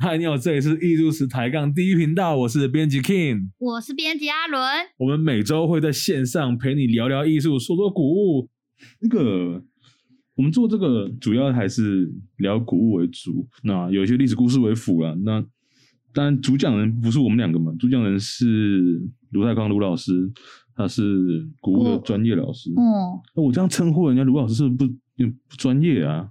[0.00, 4.62] 嗨，你好，这里是艺术史抬杠第一频道，我是编辑 King，我是编辑阿伦。
[4.96, 8.48] 我们每周会在线上陪你聊聊艺术，说说古物。
[9.00, 9.60] 那个，
[10.36, 15.16] 我们做这个主要还是聊古物为主，那有一些历史故事为辅啦。
[15.24, 15.44] 那
[16.14, 20.12] 当然主讲人不是我们两个嘛，主讲人是卢泰康卢老师，
[20.76, 22.70] 他是古物的专业老师。
[22.70, 24.94] 嗯，那我这样称呼人家卢老师是不是不
[25.48, 26.28] 不专业啊？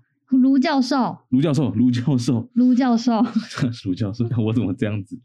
[0.58, 3.22] 卢教授，卢教授，卢教授，卢教授，
[3.86, 5.20] 卢教授，我怎么这样子？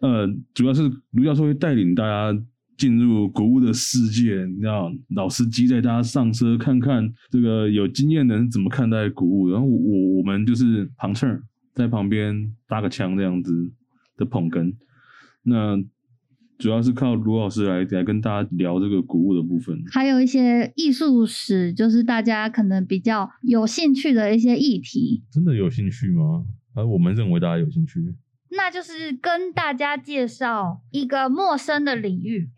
[0.00, 2.32] 呃，主要是卢教授会带领大家
[2.76, 11.26] 进入古物的世界，你知道，老司机带大家上车看看这个有经验的人怎么看待古物，然后我我们就是旁侧
[11.74, 13.70] 在旁边搭个枪这样子
[14.16, 14.74] 的捧哏，
[15.42, 15.78] 那。
[16.58, 25.22] 主要是靠卢老师来来跟大家聊这个古物的部分，还有一些艺术史，就是大家可能比较有兴趣的一些议题。
[25.30, 26.44] 真的有兴趣吗？
[26.74, 28.14] 而我们认为大家有兴趣，
[28.50, 32.50] 那就是跟大家介绍一个陌生的领域。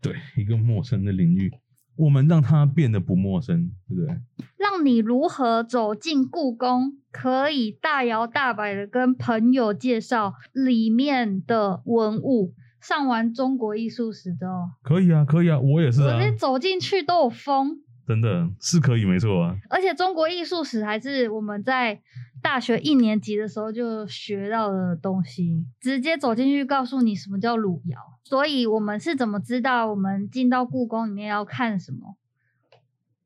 [0.00, 1.52] 对，一个陌生的领域，
[1.94, 4.16] 我们让它变得不陌生，对不对？
[4.58, 12.54] 让你如何走进故宫，可以大摇大摆的跟朋友介绍里面的文物。
[12.82, 19.56] 上完中国艺术史的哦，可以啊，可以啊，我也是啊，我走进去都有风，真的是可以，没错啊。
[19.70, 22.02] 而且中国艺术史还是我们在
[22.42, 27.98] 大学一年级的时候就学到的东西，直接走进去告诉你什么叫汝窑。
[28.24, 32.16] 所以我们是怎么知道我们进到故宫里面要看什么？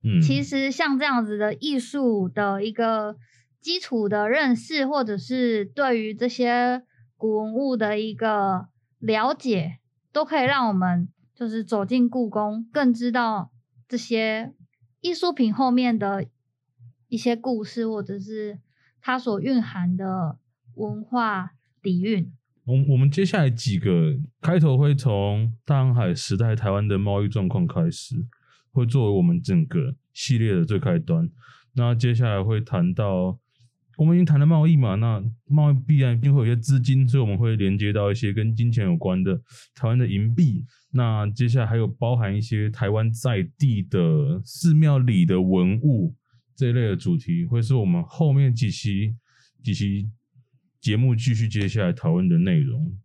[0.04, 3.16] 嗯，其实像这样子的艺术的一个
[3.58, 6.82] 基础的认识，或者是对于这些
[7.16, 8.68] 古文物的一个。
[8.98, 9.78] 了解
[10.12, 13.50] 都可以让我们就是走进故宫，更知道
[13.86, 14.54] 这些
[15.00, 16.26] 艺术品后面的
[17.08, 18.58] 一些故事，或者是
[19.00, 20.38] 它所蕴含的
[20.74, 21.52] 文化
[21.82, 22.32] 底蕴。
[22.64, 28.16] 我我们接下来几个开头会从大航海时代台湾的贸易状况开始，
[28.72, 31.30] 会作为我们整个系列的最开端。
[31.74, 33.38] 那接下来会谈到。
[33.96, 39.34] 我们已经谈了贸易嘛，那贸易必然一定会有一些资金，所以我们会连接到一些跟金钱有关的
[39.74, 40.64] 台湾的银币。
[40.90, 46.14] 那接下来还有包含一些台湾在地的寺庙里的文物
[46.54, 49.14] 这一类的主题，会是我们后面几期
[49.62, 50.08] 几期
[50.80, 52.96] 节目继续接下来讨论的内容。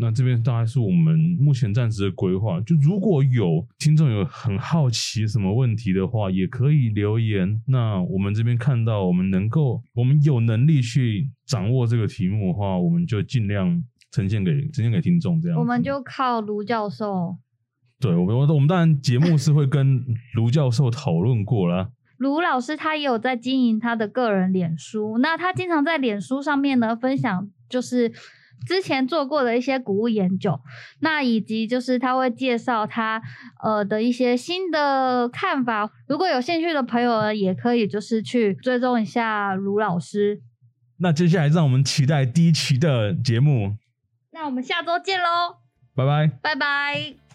[0.00, 2.60] 那这边大概是我们目前暂时的规划。
[2.60, 7.60] 就如果有听众有很好奇什么问题的话，也可以留言。
[7.66, 13.82] 那我们这边看到我们能够，我们有能力去掌握这个题目的话，我们就尽量
[14.12, 15.40] 呈现给呈现给听众。
[15.40, 17.36] 这样，我们就靠卢教授。
[17.98, 20.04] 对，我们我们当然节目是会跟
[20.34, 21.90] 卢教授讨论过啦。
[22.18, 28.12] 卢老师他也有在经营他的个人脸书，那他经常在脸书上面呢分享，就是。
[28.66, 30.60] 之前做过的一些古物研究，
[31.00, 33.22] 那以及就是他会介绍他
[33.62, 35.90] 呃的一些新的看法。
[36.06, 40.40] 如果有兴趣的朋友呢，也可以就是去追踪一下卢老师。
[40.98, 43.76] 那接下来让我们期待第一期的节目。
[44.32, 45.58] 那我们下周见喽！
[45.94, 47.27] 拜拜，拜拜。